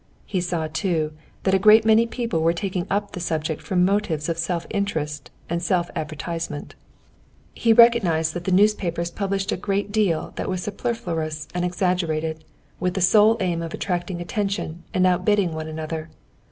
[0.25, 1.13] He saw, too,
[1.43, 5.29] that a great many people were taking up the subject from motives of self interest
[5.47, 6.73] and self advertisement.
[7.53, 12.43] He recognized that the newspapers published a great deal that was superfluous and exaggerated,
[12.79, 16.09] with the sole aim of attracting attention and outbidding one another.